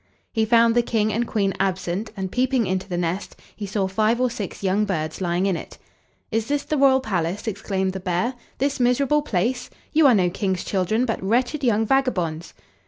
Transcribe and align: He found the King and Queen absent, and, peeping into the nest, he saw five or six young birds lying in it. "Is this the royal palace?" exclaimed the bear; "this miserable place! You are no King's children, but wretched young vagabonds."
He 0.33 0.45
found 0.45 0.73
the 0.73 0.81
King 0.81 1.13
and 1.13 1.27
Queen 1.27 1.53
absent, 1.59 2.09
and, 2.17 2.31
peeping 2.31 2.65
into 2.65 2.89
the 2.89 2.97
nest, 2.97 3.39
he 3.55 3.67
saw 3.67 3.87
five 3.87 4.19
or 4.19 4.31
six 4.31 4.63
young 4.63 4.83
birds 4.83 5.21
lying 5.21 5.45
in 5.45 5.55
it. 5.55 5.77
"Is 6.31 6.47
this 6.47 6.63
the 6.63 6.75
royal 6.75 7.01
palace?" 7.01 7.45
exclaimed 7.47 7.93
the 7.93 7.99
bear; 7.99 8.33
"this 8.57 8.79
miserable 8.79 9.21
place! 9.21 9.69
You 9.93 10.07
are 10.07 10.15
no 10.15 10.31
King's 10.31 10.63
children, 10.63 11.05
but 11.05 11.21
wretched 11.21 11.63
young 11.63 11.85
vagabonds." 11.85 12.55